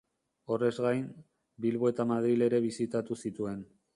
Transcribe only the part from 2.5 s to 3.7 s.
bisitatu zituen.